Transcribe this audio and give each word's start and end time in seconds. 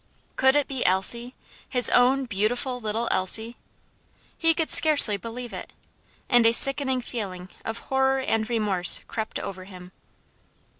Could 0.35 0.55
it 0.55 0.67
be 0.67 0.83
Elsie, 0.83 1.35
his 1.69 1.87
own 1.91 2.25
beautiful 2.25 2.81
little 2.81 3.07
Elsie? 3.11 3.55
He 4.35 4.55
could 4.55 4.71
scarcely 4.71 5.15
believe 5.15 5.53
it, 5.53 5.73
and 6.27 6.43
a 6.47 6.53
sickening 6.53 7.01
feeling 7.01 7.49
of 7.63 7.77
horror 7.91 8.17
and 8.17 8.49
remorse 8.49 9.01
crept 9.07 9.37
over 9.37 9.65
him. 9.65 9.91